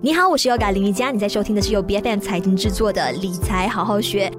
[0.00, 4.30] 你好，我是优嘎林瑜伽，你在收听的是由 BFM 财经制作的理财好好学。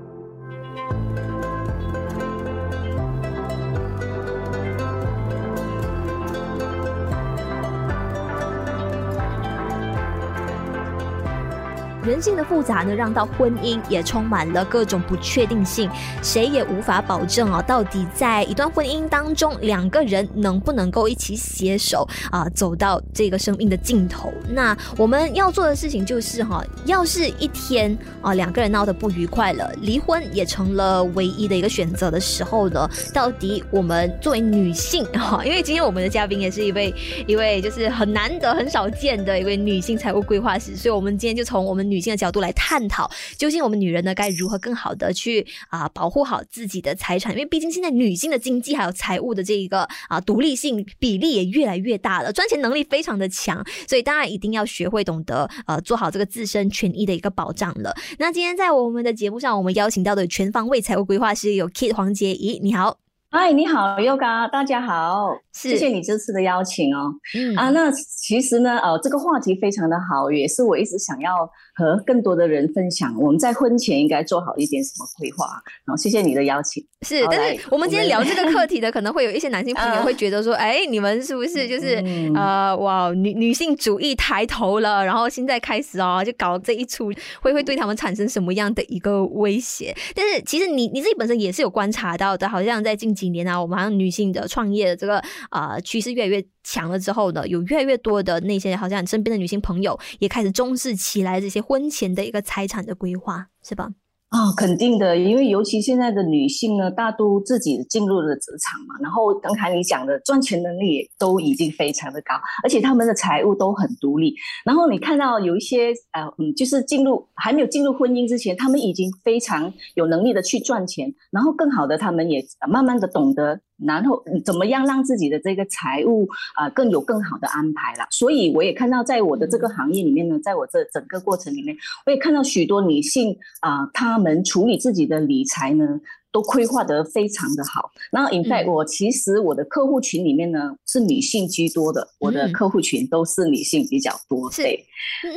[12.09, 15.87] 人性的复杂呢，让到婚姻也充满了各种不确定性，
[16.23, 24.33] 谁也无法保证啊，到底在一段婚姻当中，两个人能不能够一起携手啊，走到这个生命的尽头？
[24.49, 36.91] 那我们要做的事情就是哈，要是一天啊，两个人闹得不愉快了，离婚也成了唯一的一个选择的时候呢，到底我们作为女性哈，因为今天我们的嘉宾也是一位
[37.27, 41.98] 一位就是很难得、很少见的一位女性财务规划师，所以我们今天就从我们女。
[41.99, 47.33] 女性的角度来探讨，究竟我们女人呢，该如何更好的去啊、保护好自己的财产？
[47.33, 57.93] 因为毕竟现在女性的经济还有财务的这一个啊独立性比例也越来越大了，赚钱能力非常的强，所以当然一定要学会懂得呃做好这个自身权益的一个保障了。
[58.17, 62.99] 那今天在我们的节目上，我们邀请到的全方位财务规划师有 Kit 黄杰怡，你好。
[63.31, 65.35] 嗨，你好，Yoga，大家好，
[65.67, 67.13] 谢谢你这次的邀请哦。
[67.35, 73.13] 嗯啊，那其实呢，呃，这个话题非常的好，也是我一直想要和更多的人分享。
[73.19, 75.45] 我们在婚前应该做好一点什么规划？
[75.85, 76.85] 然后谢谢你的邀请。
[77.05, 82.03] 是，但是我们今天聊这个 课题的，可能会有一些男性朋友会觉得说，哎，你们是不是就是
[82.35, 85.03] 呃，哇，女女性主义抬头了？
[85.05, 89.95] 然后现在开始哦，就搞这一出，会会对他们产生什么样的一个威胁？
[90.13, 103.89] 但是其实你你自己本身也是有观察到的，好像在近几年啊，我们好像女性的创业的这个啊趋势越来越强了之后呢，有越来越多的那些好像身边的女性朋友也开始重视起来这些婚前的一个财产的规划，是吧？
[104.29, 114.35] 啊、肯定的，因为尤其现在的女性呢，大都自己进入了职场嘛，然后刚才你讲的赚钱能力也都已经非常的高，而且他们的财务都很独立。
[114.63, 123.59] 然后你看到有一些呃，嗯，就是进入还没有进入婚姻之前，他们已经非常有能力的去赚钱，然后更好的，他们也慢慢的懂得。
[123.85, 128.07] 然后怎么样让自己的这个财务啊、呃、更有更好的安排啦？
[128.11, 131.75] 所以我也看到，在我的这个行业里面呢，在我这整个过程里面，
[132.05, 135.99] 我也看到许多女性啊、呃，她们处理自己的理财呢，
[136.31, 137.91] 都规划得非常的好。
[138.11, 144.51] 然后，in fact，我其实我的客户群里面呢是女性居多的，我的客户群都是女性比较多。
[144.51, 144.63] 是，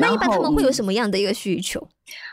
[0.00, 1.86] 那一般他们会有什么样的一个需求？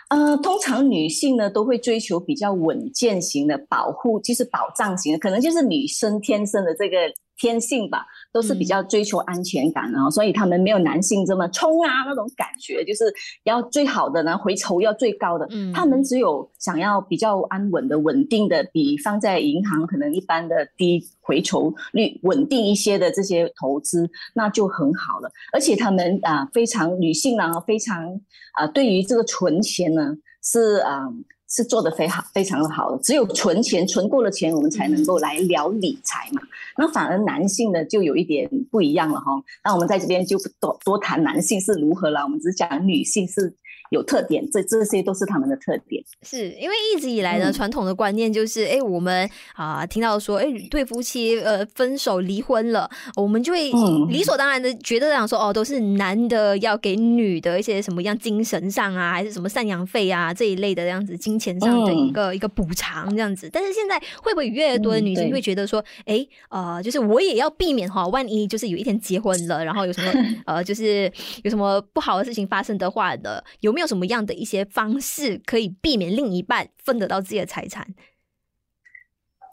[0.09, 6.97] 呃，通常女性呢都会追求比较稳健型的保护，就是保障型的，可能就是女生天生的这个
[7.39, 13.05] 天性吧，都是比较追求安全感啊，嗯、所以他们没有男性这么冲啊那种感觉，就是
[13.45, 15.47] 要最好的呢，回酬要最高的。
[15.50, 25.31] 嗯，他们只有想要比较安稳的、稳定的，比放在银行可能一般的低回酬率稳定一些的这些投资，那就很好了。
[25.53, 28.13] 而且他们啊、呃，非常女性啊，非常
[28.53, 31.06] 啊、呃，对于这个存钱呢，是啊。
[31.06, 31.13] 呃
[31.50, 36.42] 是做的非常非常的好的，只有存钱存够了钱，我们才能够来聊理财嘛。
[36.78, 39.32] 那反而男性呢，就有一点不一样了哈。
[39.64, 43.54] 那我们在这边就不多多谈男性是如何了，我们只讲女性是。
[43.89, 46.03] 有特点，这这些都是他们的特点。
[46.22, 53.72] 是因为一直以来呢，传、嗯、统的观念就是，哎，我们啊听到说，哎，对夫妻呃分手离婚了，我们就会
[54.09, 63.50] 理所当然的觉得这样说，哦，都是男的要给女的一些什么样精神上啊，还是什么赡养费啊这一类的这样子金钱上的一个、嗯、一个补偿这样子。
[63.51, 70.13] 但是现在会不会越来越多的女性会觉得说，哎、嗯，呃，就是我也要避免哈，万一就是有一天结婚了，然后有什么
[70.45, 71.11] 呃，就是
[71.44, 73.78] 有什么不好的事情发生的话的，有没有？
[73.79, 77.88] 没有什么样的一些方式可以避免另一半分得到自己的财产？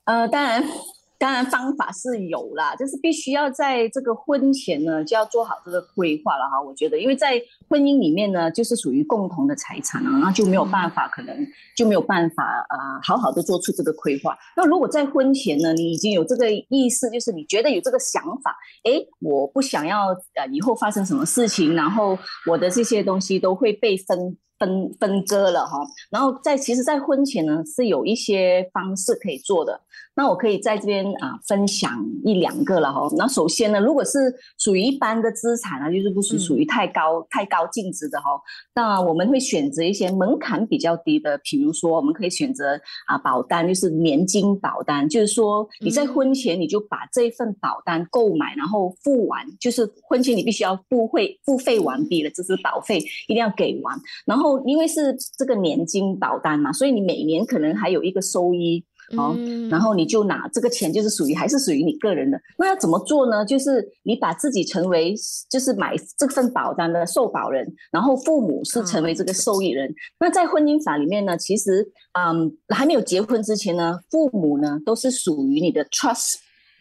[0.04, 0.64] 呃，当然。
[1.18, 6.60] 当然方法是有啦，就是必须要在这个婚前呢就要做好这个规划了哈。
[6.60, 11.36] 我觉得，因为在婚姻里面呢，就是属于共同的财产啊，那就没有办法，可能
[11.76, 14.36] 就没有办法呃好好的做出这个规划。
[14.56, 22.18] 那如果在婚前呢，你已经有这个意识，就是你觉得有这个想法，诶，我不想要呃以后发生什么事情，然后
[22.48, 25.78] 我的这些东西都会被分分分割了哈。
[26.10, 29.80] 然后在其实，在婚前呢是有一些方式可以做的。
[30.18, 31.92] 那我可以在这边啊分享
[32.24, 33.06] 一两个了哈。
[33.18, 38.40] 那首先呢，如果是属于一般的资产啊，就是不是属于太高、嗯、太高高净值的哈，
[38.74, 52.98] 那我们会选择一些门槛比较低的，比如说我们可以选择啊保单，就是年金保单，就是说你在婚前你就把这份保单购买，然后付完，就是婚前你必须要付费付费完毕了，就是保费
[53.28, 53.98] 一定要给完。
[54.26, 58.84] 然后因为是这个年金保单嘛，所以你每年可能还有一个收益。
[59.14, 59.36] 好，
[59.70, 62.40] 然后你就拿这个钱，就是属于还是属于你个人的。
[62.58, 63.44] 那要怎么做呢？
[63.44, 65.14] 就是你把自己成为
[65.50, 69.94] 就是买这份保单的受保人，然后父母是成为这个受益人。
[70.18, 71.86] 那在婚姻法里面呢，其实
[72.18, 76.34] 嗯还没有结婚之前呢，父母呢都是属于你的 trust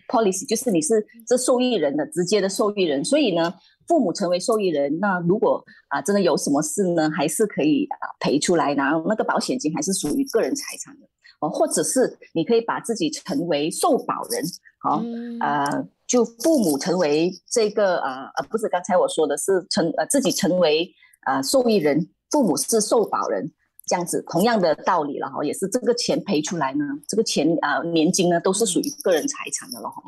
[0.08, 3.54] policy，就是你是这受益人的直接的受益人，所以呢。
[3.88, 11.06] 父母成为受益人，那如果啊真的有什么事呢，还是可以啊赔出来，然后那个保险金还是属于个人财产的
[11.40, 14.44] 哦，或者是你可以把自己成为受保人，
[14.80, 20.90] 好、嗯、呃，就父母成为这个啊呃不是刚才我说的是成呃自己成为
[21.26, 23.52] 呃受益人，父母是受保人
[23.86, 30.02] 这样子，同样的道理了哈，也是这个钱赔出来呢，这个钱啊年金呢都是属于个人财产的了哈。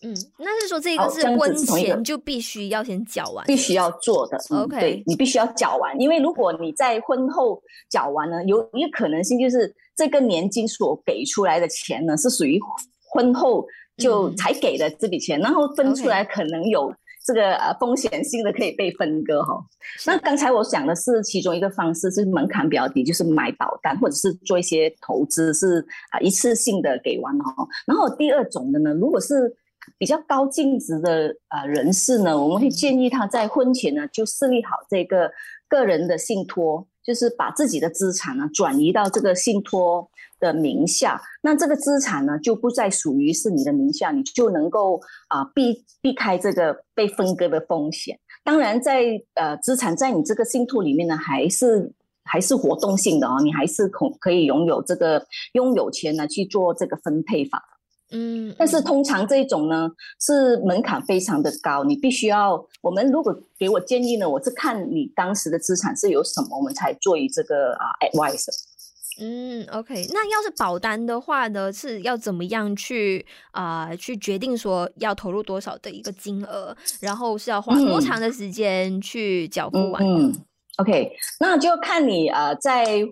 [0.00, 4.38] 嗯，那是说这个是婚前就必须要先缴完，必须要做的。
[4.50, 7.60] 嗯、OK，对，你必须要缴完，因为如果你在婚后
[7.90, 12.60] 缴完呢，有一个可能性就是这个年金所给出来的钱呢是属于
[13.10, 13.66] 婚后
[13.96, 16.94] 就才给的这笔钱，嗯、然后分出来可能有
[17.26, 19.60] 这个呃风险性的可以被分割哈。
[20.06, 27.66] 那刚才我讲的是其中一个方式，是门槛比较低，就是买保单或者是做一些投资，是啊一次性的给完哈。
[27.86, 29.52] 然后第二种的呢，如果是
[29.98, 35.30] 比较高净值的呃人士呢，我们会建议他在婚前呢就设立好这个
[35.66, 40.06] 个人的信托，就是把自己的资产呢转移到这个信托
[40.38, 48.20] 的名下，那这个资产呢就不再属于是你的名下，你就能够啊、避避开这个被分割的风险。
[48.44, 51.90] 当然在，在呃资产在你这个信托里面呢，还是
[52.24, 57.77] 还是活动性的哦，你还是可可以拥有这个拥有权呢去做这个分配法。
[58.10, 59.86] 嗯，但是通常这种呢
[60.18, 68.46] 是门槛非常的高，你必须要，我们如果给我建议呢，我是看你当时的资产是有什么，我们才做以这个啊 advice。
[69.20, 80.02] 嗯，OK，那要是保单的话呢，是要怎么样去啊、呃、去决定说要投入多少的一个金额，然后是要花多长的时间去缴付完？
[80.02, 80.44] 嗯，嗯
[80.78, 83.04] ，OK，那就看你啊、呃、在。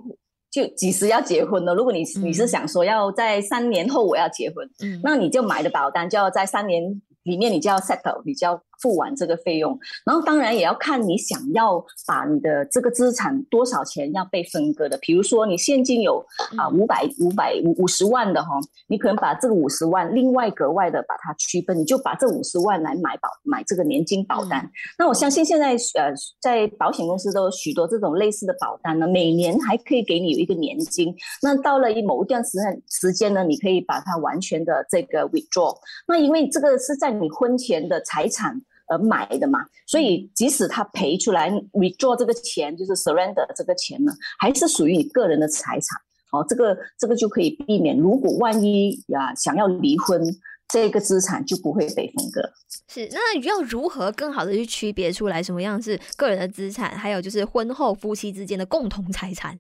[0.57, 1.75] 就几时要结婚了？
[1.75, 8.63] 如果你你是想说要在三年后我要结婚，嗯，那你就买的保单就要在三年里面，你就要 settle，你就要。
[8.81, 14.99] 付完这个费用，然后当然也要看你想要把你的这个资产多少钱要被分割的。
[14.99, 16.25] 比如说你现金有
[16.57, 24.63] 啊五百五百五五十万的哈，你可能把这个五十万另外格外的把它区分，你就把这五十万来买保买这个年金保单。
[24.65, 31.15] 嗯、那我相信现在呃在保险公司都有许多这种类似的保单呢，每年还可以给你有一个年金。
[31.43, 35.75] 那到了一某一段时间时间呢，你可以把它完全的这个 withdraw。
[36.07, 38.61] 那因为这个是在你婚前的财产。
[38.89, 45.99] 而买的嘛，所以即使他赔出来，withdraw 这个钱就是 surrender 这个钱呢，还是属于你个人的财产。
[46.33, 50.21] 哦，这个这个就可以避免，如果万一呀想要离婚，
[50.69, 52.43] 这个资产就不会被分割。
[52.89, 59.57] 是，那要如何更好的去区别出来什么样是个人的资产，还有就是婚后夫妻之间的共同财产？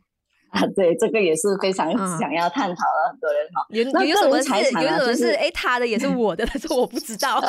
[0.56, 3.66] 啊，对，这个也是非常想要探讨的，很多人哈。
[3.68, 4.82] 有有什么财产？
[4.82, 7.40] 有什么是哎，他的也是我的，但是我不知道。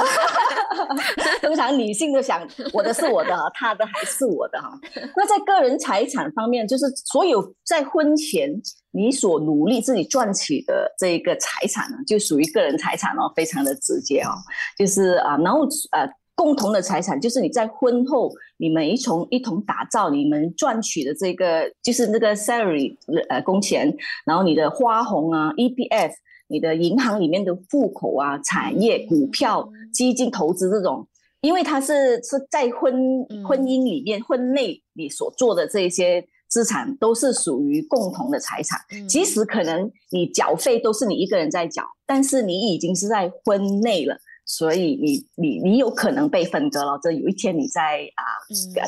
[1.42, 4.70] 通常女性都想，我的是我的，他的还是我的哈。
[5.16, 8.52] 那在个人财产方面，就是所有在婚前
[8.92, 14.32] 你所努力自己赚取的这一个财产呢，就属于个人财产哦，非常的直接哦，
[14.78, 15.62] 就是啊，然后
[15.92, 16.10] 呃。
[16.38, 22.96] 共同的财产就是你在婚后，你们一从一同打造你们赚取的这个，就是那个 salary
[23.28, 23.92] 呃工钱，
[24.24, 26.12] 然后你的花红啊，EPF，
[26.48, 31.08] 你的银行里面的户口啊，产业、股票、基金投资这种，
[31.42, 32.94] 因为它是是在婚
[33.44, 38.80] 婚姻里面婚内你所做的这些资产都是属于共同的财产，
[39.10, 44.16] 即使可能你缴费都是你一个人在缴，但是你已经是在婚内了。
[44.48, 46.98] 所以你你你有可能被分割了。
[47.04, 48.24] 这有一天你在啊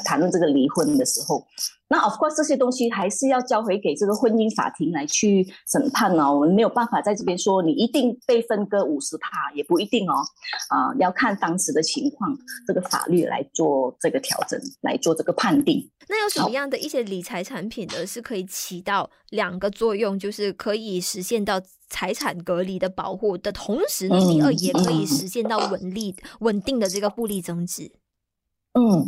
[0.05, 1.45] 谈论这个离婚的时候，
[1.89, 6.33] 那 of course 这些东西还是要交回给这个婚姻法庭来去审判哦。
[6.33, 10.13] 我们没有办法在这边说你一定被分割五十趴，也不一定哦。
[10.69, 15.89] 啊，要看当时的情况，这个法律来做这个调整，来做这个判定。
[16.07, 18.05] 那有什么样的一些理财产品呢？
[18.05, 21.61] 是可以起到两个作用，就是可以实现到。
[21.91, 27.91] 财产隔离的保护的同时呢，第二也可以实现到稳利稳定的这个复利增值。
[28.73, 29.03] 嗯，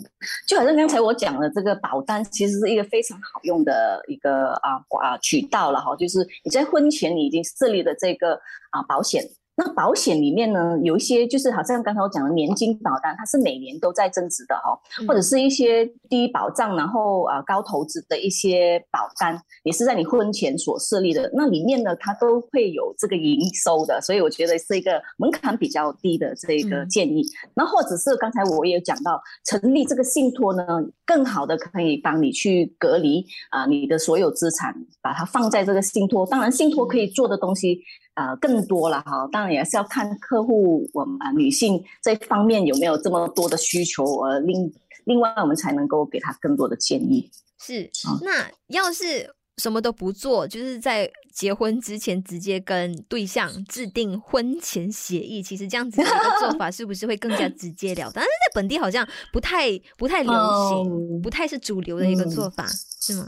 [0.48, 5.96] 就好像刚才我讲的这个保单，其实是一个非常好用的一个啊啊渠道了哈。
[5.96, 8.34] 就是你在婚前你已经设立的这个
[8.72, 9.24] 啊保险，
[9.64, 14.74] 那保险里面呢，有一些就是好像刚才我讲的年金保单，它是每年都在增值的哈、哦，
[15.08, 27.24] 或者是一些低保障然后啊高投资的一些保单，也是在你婚前所设立的，那里面呢，它都会有这个营收的，所以我觉得是一个门槛比较低的这个建议。
[27.54, 30.66] 那、嗯、或者是刚才我也讲到，成立这个信托呢，
[31.06, 36.26] 更好的可以帮你去隔离啊你的所有资产，把它放在这个信托。
[36.26, 37.80] 当然，信托可以做的东西。
[38.16, 44.72] 呃，更多了哈，当然也是要看客户我们女性这方面有没有这么多的需求，而，另
[45.06, 47.32] 另外我们才能够给他更多的建议。
[47.58, 47.90] 是，
[48.22, 58.16] 那要是什么都不做，就是在结婚之前直接跟对象制定婚前协议，其实这样子的一个做法是不是会更加直截了 当？
[58.16, 63.28] 但是在本地好像不太不太流行，嗯、不太是主流的一个做法，嗯、是吗？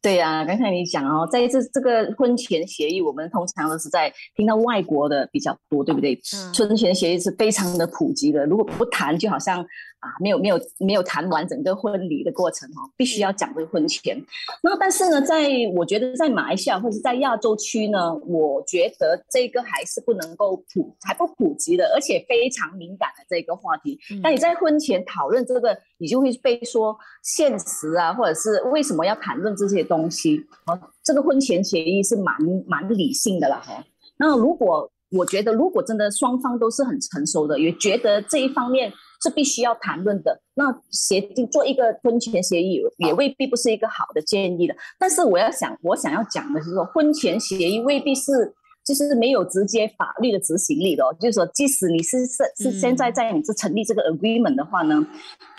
[0.00, 6.14] 对呀、啊，刚才你讲哦，在这这个婚前协议，我们通常都是在听到外国的比较多，对不对？
[6.34, 9.64] 嗯、婚前协议是非常的普及的，如果不谈，就好像。
[10.00, 14.16] 啊，没有没有没有谈完整个婚礼的过程哦，必须要讲这个婚前。
[14.62, 23.98] 那但是呢，在我觉得在马来西亚或者在亚洲区呢，我觉得这个还是不能够普还不普及的，而且非常敏感的这个话题。
[24.22, 30.46] 那你在婚前讨论这个，你就会被说现实啊，或者是为什么要谈论这些东西？
[30.66, 32.36] 哦，这个婚前协议是蛮
[32.66, 33.84] 蛮理性的了哈。
[34.16, 38.92] 那如果我觉得，如果真的双方都是很成熟的，也觉得这一方面。
[39.20, 40.40] 是必须要谈论的。
[40.54, 44.76] 那协定做一个婚前协议也未必不是一个好的建议的。
[44.96, 48.30] 但是我要想，我想要讲的是说，婚前协议未必是
[48.86, 51.02] 就是没有直接法律的执行力的。
[51.20, 55.04] 就是说，即使你是是是现在在你是成立这个 agreement 的话呢，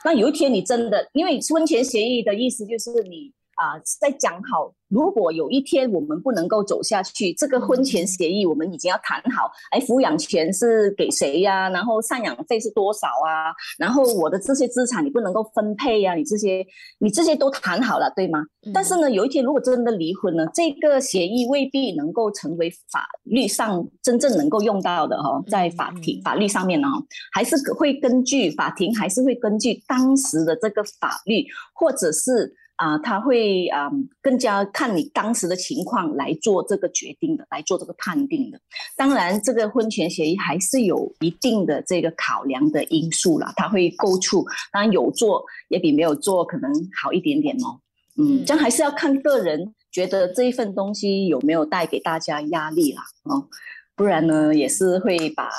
[0.05, 3.33] 那有一天你真的，因为婚前协议的意思就是你。
[3.59, 11.69] 啊，在讲好，如果有一天我们不能够走下去，这个婚前协议我们已经要谈好，哎，抚养权是给谁呀？
[11.69, 13.51] 然后赡养费是多少啊？
[13.77, 16.15] 然后我的这些资产你不能够分配呀？
[16.15, 16.65] 你这些
[16.99, 18.45] 你这些都谈好了，对吗？
[18.73, 26.87] 但是呢，有一天如果真的离婚了，这个协议未必能够成为法律上真正能够用到的哈，在法庭法律上面呢，
[27.33, 32.55] 还是会根据法庭还是会根据当时的这个法律或者是。
[32.79, 38.57] 啊，他会啊，更加看你当时的情况来做这个决定的，来做这个判定的。
[38.95, 46.71] 当然，这个婚前协议还是有一定的这个考量的因素啦，他会构出，当然有做也比没有做可能
[47.03, 47.81] 好一点点哦。
[48.17, 53.49] 嗯，这样还是要看个人觉得这一份东西有没有带给大家压力啦，哦，
[53.93, 55.49] 不然呢也是会把。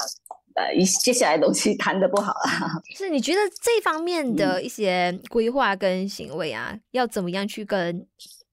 [0.55, 8.07] 呃，一接下来东西谈的不好啊， 是你觉得这方面的一些规划跟行为啊，嗯、要怎么样去跟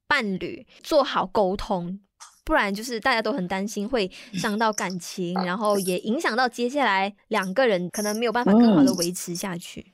[0.07, 1.99] 伴侣做好沟通？
[2.45, 9.93] 不然就是大家都很担心会伤到感情，嗯、然后也影响到接下来两个人可能没有办法更好的维持下去。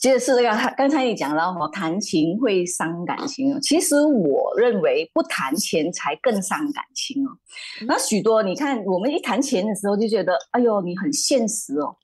[0.00, 3.58] 嗯其实是这个，刚才你讲到哈，谈情会伤感情哦。
[3.60, 7.28] 其实我认为不谈钱才更伤感情哦。
[7.86, 11.94] 那许多你看，我们一谈钱的时候就觉得，哎呦，你很现实哦，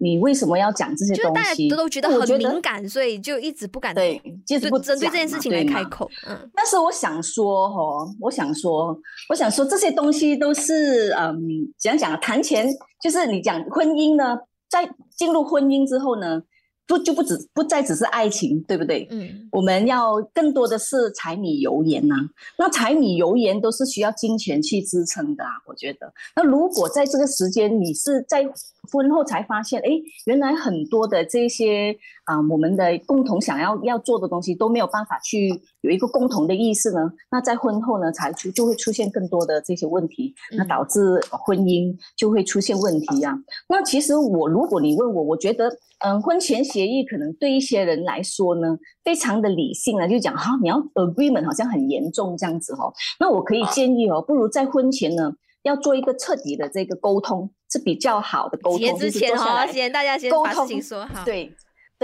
[0.00, 1.68] 你为什么要讲这些东西？
[1.68, 6.10] 就大家都觉得很敏感，所以就一直不敢对，就是不针对这件事情来开口。
[6.26, 11.40] 嗯，但是我想说哈，我想说，我想说这些东西都是嗯，
[11.78, 12.66] 讲讲谈钱，
[13.00, 14.36] 就是你讲婚姻呢，
[14.68, 16.42] 在进入婚姻之后呢。
[16.86, 19.08] 不就不只不再只是爱情，对不对？
[19.10, 22.20] 嗯，我们要更多的是柴米油盐呐、啊。
[22.58, 26.12] 那柴米油盐都是需要金钱去支撑的啊，我觉得。
[26.36, 28.46] 那如果在这个时间你是在
[28.90, 29.88] 婚后才发现，哎，
[30.26, 35.48] 原来很多的这些啊、呃，我们的共同想要要做的东西都没有办法去
[35.82, 37.10] 有一个共同的意识呢。
[37.30, 43.34] 那在婚后呢，才出就会出现更多的这些问题，那导致婚姻就会出现问题啊。
[43.68, 45.70] 那其实我如果你问我，我觉得，
[46.04, 52.92] 嗯，婚前协议可能对一些人来说呢，非常的理性啊，就讲哈，你要 agreement 好像很严重这样子哦。
[53.18, 55.32] 那我可以建议哦，不如在婚前呢，
[55.64, 57.50] 要做一个彻底的这个沟通。
[57.72, 61.52] 是比较好的沟通，之前哈，先大家先把事情说好，对。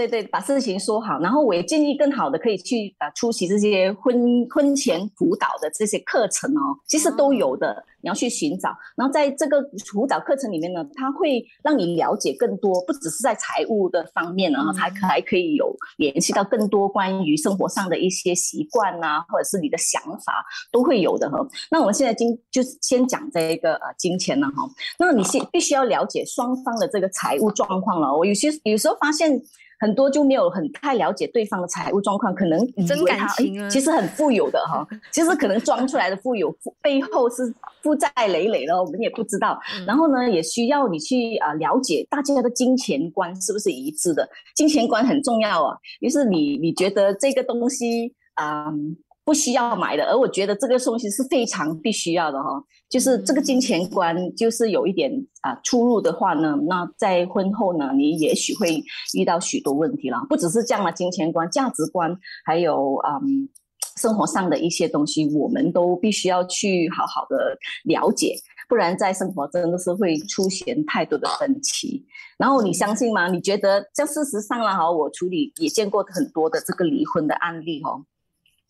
[0.06, 8.70] 对对，把事情说好，然后我也建议更好的可以去啊出席这些婚婚前辅导的这些课程哦，其实都有的，你要去寻找。
[8.96, 21.38] 然后在这个辅导课程里面呢，它会让你了解更多，不只是在财务的方面，然后还还可以有联系到更多关于生活上的一些习惯啊，或者是你的想法都会有的哈。
[21.70, 24.66] 那我们现在今就先讲这个呃金钱了哈。
[24.98, 28.16] 那你先必须要了解双方的这个财务状况了。
[28.16, 29.38] 我有些有时候发现。
[29.80, 39.58] 很多就没有很太了解对方的财务状况，可能真感情、啊、其实很富有的哈， 其实可能装出来的富有背后是负债累累的，我们也不知道。
[39.86, 45.76] 然后呢，也需要你去啊了解大家的金钱观是不是一致的，金钱观很重要啊。
[46.00, 48.68] 于是你你觉得这个东西啊。
[48.68, 48.96] 嗯
[49.30, 52.60] 不需要买的，而我觉得这个东西是非常必须要的哈。
[52.88, 55.08] 就是这个金钱观，就是有一点
[55.42, 58.82] 啊出入的话呢，那在婚后呢，你也许会
[59.16, 60.18] 遇到许多问题了。
[60.28, 62.12] 不只是这样的金钱观、价值观，
[62.44, 63.48] 还有嗯
[63.96, 68.34] 生活上的一些东西，我们都必须要去好好的了解，
[68.68, 72.04] 不然在生活真的是会出现太多的分歧。
[72.36, 73.28] 然后你相信吗？
[73.28, 78.02] 你觉得，像事实上了哈，我处理也见过很多的这个离婚的案例哈。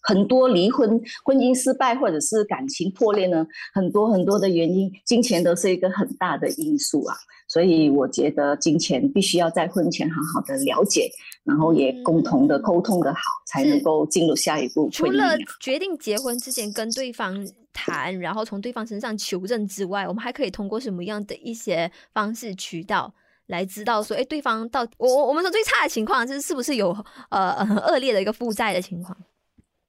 [0.02, 7.16] 很多离婚、婚姻失败或者是感情破裂呢，很多很多的原因，金钱都是一个很大的因素啊。
[7.48, 11.10] 所以我觉得金钱必须要在婚前好好的了解，
[11.42, 14.88] 然后也共同的沟通的好，嗯、才能够进入下一步。
[14.90, 23.12] 除了决定结婚之前跟对方谈，然后从对方身上求证之外，我们还可以通过什么样的一些方式渠道
[23.48, 26.96] 来知道说，哎，对方到我我我们说最差的情况就是是不是有
[27.30, 29.16] 呃很恶劣的一个负债的情况？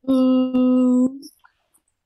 [0.08, 1.20] 嗯，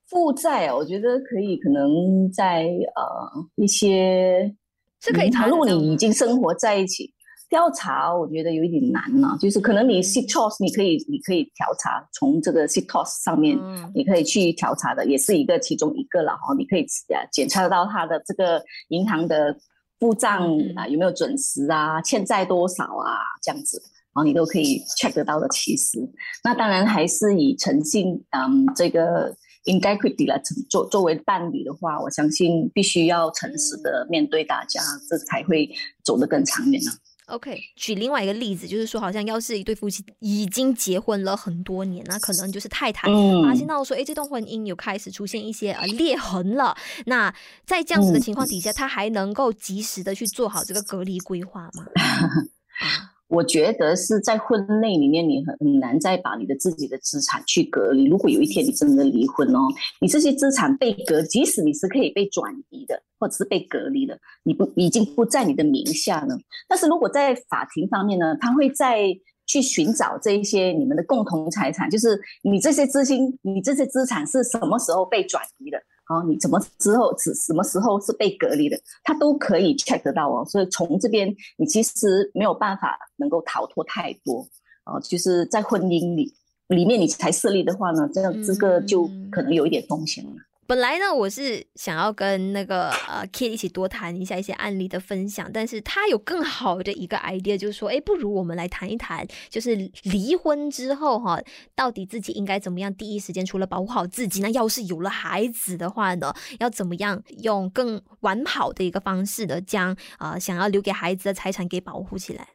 [0.10, 2.64] 负债啊，我觉得可以，可能在
[2.96, 4.54] 呃一些
[5.02, 5.48] 是可以查。
[5.48, 7.14] 如果你已经生活在一起，
[7.48, 9.38] 调查我觉得有一点难了。
[9.40, 13.58] 就是可能你 CITOS 你可以你可以调查，从这个 CITOS 上面
[13.94, 16.54] 你可以去调查的，也是一个其中一个了哈。
[16.58, 16.82] 你可以
[17.14, 19.56] 呃检查到他的这个银行的
[20.00, 23.82] 负账啊有没有准时啊，欠债多少啊这样子。
[24.24, 26.00] 你都可以 check 得到的，其实，
[26.44, 35.70] 那当然还是以诚信，嗯，这个 integrity 来作作为伴侣的话，我相信必须要诚实的面对大家，这才会
[36.04, 36.92] 走得更长远呢。
[37.28, 43.08] OK，举另外一个例子，就是说，好像要是一对夫妻已经结婚了很多年，那可能就是太太
[43.42, 46.78] 发现到说，哎、嗯，这段婚姻有开始出现一些呃裂痕了。
[47.08, 47.34] 那
[47.66, 51.86] 在这样子的情况底下，嗯、他还能够及时的去做好这个隔离规划吗？
[53.36, 58.06] 我觉得是在婚内里面，你很难再把你的自己的资产去隔离。
[58.06, 59.60] 如果有一天你真的离婚哦，
[60.00, 66.38] 你这些资产被隔，即使你是可以被转移的，或者是被隔离的，你不已经不在你的名下呢。
[66.70, 69.04] 但是如果在法庭方面呢，他会再
[69.46, 75.78] 去寻找这一些你们的共同财产，就是你这些资金，你这些资产是什么时候被转移的？
[76.08, 78.78] 哦，你怎么之后是什么时候是被隔离的？
[79.04, 80.46] 他都可以 check 得到哦。
[80.46, 84.48] 所以从这边，你其实没有办法能够逃脱太多
[84.86, 85.00] 哦。
[85.02, 86.34] 就是在婚姻里
[86.68, 90.32] 里面，你才设立的话呢，这样这个就可能有一点风险了。
[90.68, 101.40] 本来呢，我是想要跟那个呃 Kate 一起多谈一下一些案例的分享，但是他有更好的一个 idea，就是说，哎，不如我们来谈一谈，就是离婚之后哈，
[101.76, 102.92] 到底自己应该怎么样？
[102.96, 112.48] 第一时间除了保护好自己，那要是有了孩子的话呢，要怎么样用更完好的一个方式的将啊、想要留给孩子的财产给保护起来？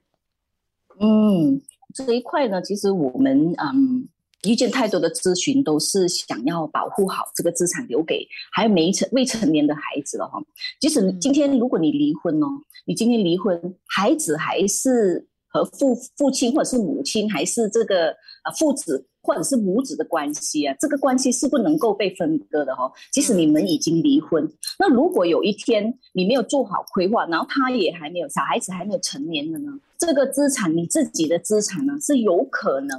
[0.99, 1.63] 嗯，
[1.95, 4.09] 这一块呢，其实我们嗯。
[4.49, 10.41] 遇见太多的咨询，都是想要保护好这个资产，留给还有没成未成年的孩子了哈。
[10.81, 12.47] 即使今天如果你离婚哦，
[12.87, 18.09] 你今天离婚，孩子还是和父父亲或者是母亲，还是这个
[18.45, 22.91] 呃父子或者是母子的关系啊，这个关系是不能够被分割的哦。
[23.13, 32.99] 即使你们已经离婚，那如果有一天你没有做好规划，然后他也还没有小孩子还没有成年的呢，这个资产你自己的资产呢是有可能。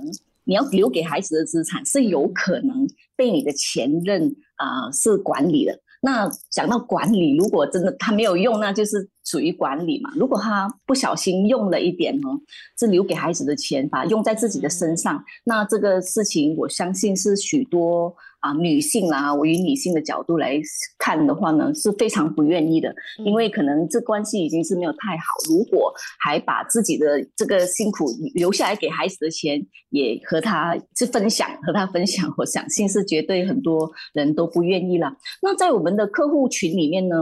[0.51, 2.85] 你要留给孩子的资产是有可能
[3.15, 5.79] 被你的前任啊、是管理的。
[6.01, 10.11] 那讲到管理，如果真的他没有用，那就是属于管理嘛。
[10.17, 12.35] 如果他不小心用了一点哦，
[12.77, 18.13] 是留给孩子的钱，把用在自己的身上，那这个事情我相信是许多。
[18.41, 20.59] 啊，女性啦，我以女性的角度来
[20.97, 25.23] 看的话呢，是非常不愿意的，因为可能这关系已经是没有太好。
[25.49, 35.15] 如果还把自己的这个辛苦留下来给孩子的钱，也和他是分享，和他分享，我相信是绝对很多人都不愿意了。
[35.41, 37.15] 那在我们的客户群里面呢，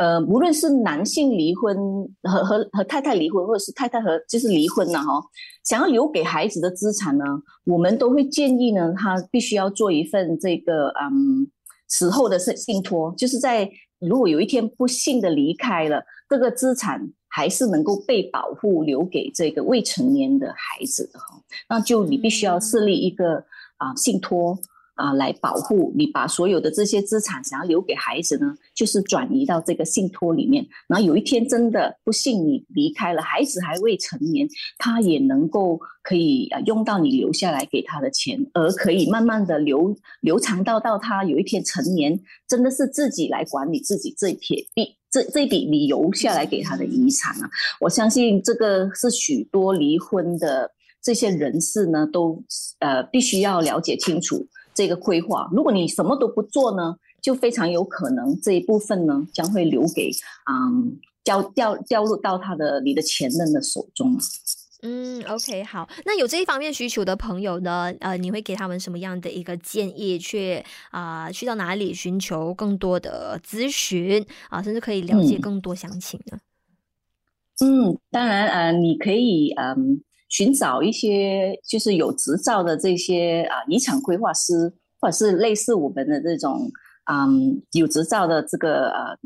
[0.00, 1.76] 呃，无论是男性离婚
[2.22, 5.22] 和和和太太离婚，或者是太太和就是离婚了哈，
[5.62, 7.24] 想要留给孩子的资产呢，
[7.66, 11.46] 我们都会建议呢，他必须要做一份这个嗯
[11.86, 23.44] 死后的信信托，就是在如果有一天不幸的离开了，这个资产还是能够被保护，留给这个未成年的孩子的哈，那就你必须要设立一个
[23.76, 24.58] 啊信托。
[25.00, 30.66] 啊来保护你，把所有的这些资产想要留给孩子呢，就是转移到这个信托里面。
[30.88, 34.46] 然后有一天真的不幸你离开了，孩子还未成年，
[34.78, 44.96] 他也能够可以啊用到你留下来给他的钱，而可以慢慢的流流长到到他有一天成年，真的是自己来管理自己这铁币。
[45.10, 50.70] 这这笔你留下来给他的遗产啊，我相信这个是许多离婚的
[51.02, 52.40] 这些人士呢，都
[52.78, 54.46] 呃必须要了解清楚
[54.80, 55.46] 这个规划。
[55.52, 60.10] 如果你什么都不做呢，就非常有可能这一部分呢将会留给
[60.50, 64.16] 嗯掉掉掉入到他的你的前任的手中。
[64.82, 65.86] 嗯，OK，好。
[66.06, 70.18] 那有这一方面需求的朋友呢，呃，你会给他们什么样的一个建议？
[70.18, 76.38] 去啊、呃，去到哪里寻求更多的咨询啊、呃，甚至可以了解更多详情呢？
[77.62, 79.76] 嗯，当然，呃，你可以嗯、呃、
[80.30, 86.70] 寻找一些就是有执照的这些啊、遗产规划师，或者是类似我们的这种。
[87.10, 89.16] 嗯，有执照的这个呃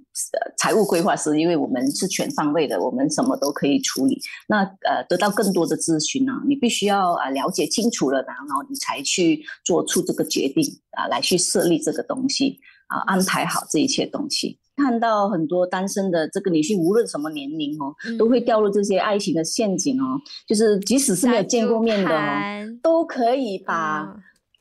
[0.56, 4.18] 财务规划师，因为我们是全方位的，我们什么都可以处理。
[4.48, 14.58] 那呃，得到更多的咨询呢，你必须要啊了解清楚了，然后你才去做出这个决定啊，来去设立这个东西啊，安排好这一切东西。
[14.76, 24.16] 看到很多单身的这个女性，无论什么年龄哦，都会掉入这些爱情的陷阱哦，就是即使是没有见过面的哦，都可以把。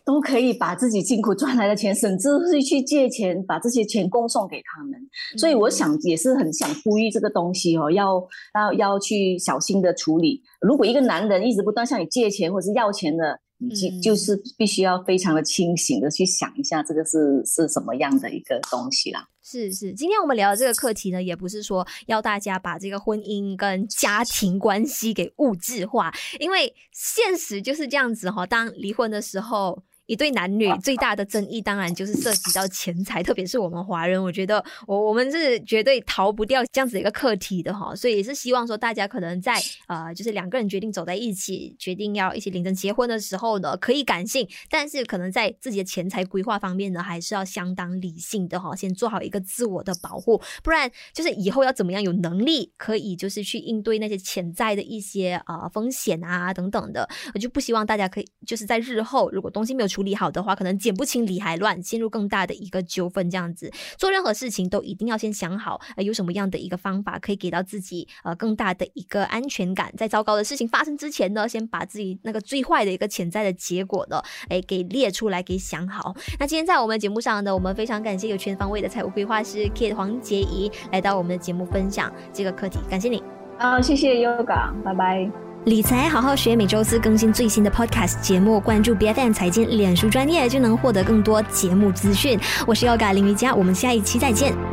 [0.05, 4.99] 都可以把自己辛苦赚来的钱，甚至是去借钱，把这些钱供送给他们。
[5.37, 8.21] 所以我想也是很想呼吁这个东西哦，要
[8.53, 10.41] 要要去小心的处理。
[10.59, 19.27] 如果一个男人一直不断向你借钱或者是要钱的，你就就是必须要非常的清醒的去想一下，这个是是什么样的一个东西啦。
[19.41, 28.45] 是是，今天我们聊的这个课题呢，也不是说要大家把这个婚姻跟家庭关系给物质化，因为现实就是这样子哈。
[28.45, 29.83] 当离婚的时候。
[30.05, 39.55] 一对男女最大的争议，当然就是涉及到钱财，特别是我们华人，我觉得我我们是绝对逃不掉这样子一个课题的哈，所以也是希望说大家可能在
[39.87, 59.92] 呃，就是两个人决定走在一起，决定要一起领证结婚的时候呢，可以感性，但是可能在自己的钱财规划方面呢，还是要相当理性的哈，先做好一个自我的保护，不然就是以后要怎么样有能力可以就是去应对那些潜在的一些呃风险啊等等的，我就不希望大家可以就是在日后如果东西没有。
[59.93, 63.29] 处理好的话，可能剪不清理还乱，陷入更大的一个纠纷。
[63.29, 69.93] 这样子做任何事情都一定要先想好，呃，有什么样的一个方法可以给到自己呃更大的一个安全感。
[69.97, 76.15] 在糟糕的事情发生之前呢，先把自己那个最坏的一个潜在的结果呢，哎，给列出来，给想好。
[76.39, 83.23] 那今天在我们节目上呢，我们非常感谢有全方位的财务规划师 Kate 黄洁怡来到我们的节目分享这个课题，感谢你。
[83.57, 85.52] 啊，谢谢 Yoga，拜拜。
[85.65, 92.37] 理财好好学，每周四更新最新的 Podcast 节目，关注 BFM 财经脸书专业就能获得更多节目资讯。
[92.67, 94.72] 我是 Yoga 林瑜伽，我们下一期再见。